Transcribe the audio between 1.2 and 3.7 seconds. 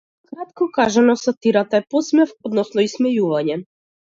сатирата е потсмев, односно исмејување.